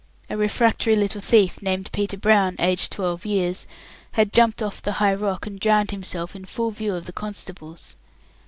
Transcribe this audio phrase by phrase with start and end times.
[0.31, 3.67] A refractory little thief named Peter Brown, aged twelve years,
[4.13, 7.95] had jumped off the high rock and drowned himself in full view of the constables.